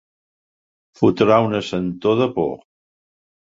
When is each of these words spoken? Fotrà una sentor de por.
Fotrà 1.01 1.37
una 1.49 1.61
sentor 1.69 2.19
de 2.25 2.31
por. 2.41 2.53